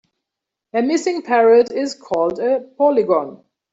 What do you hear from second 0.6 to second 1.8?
A missing parrot